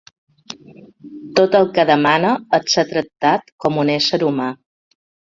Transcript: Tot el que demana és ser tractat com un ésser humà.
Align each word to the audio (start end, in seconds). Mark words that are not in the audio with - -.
Tot 1.39 1.57
el 1.59 1.67
que 1.75 1.83
demana 1.89 2.31
és 2.59 2.77
ser 2.77 2.85
tractat 2.93 3.53
com 3.65 3.77
un 3.83 3.91
ésser 3.97 4.21
humà. 4.29 4.49